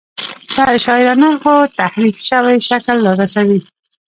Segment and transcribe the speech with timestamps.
[0.55, 3.59] په شاعرانه خو تحریف شوي شکل رارسوي.